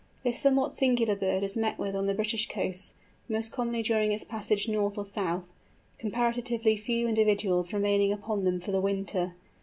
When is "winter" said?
8.81-9.35